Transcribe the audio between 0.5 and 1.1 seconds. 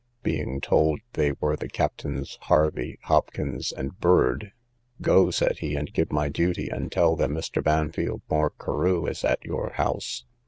told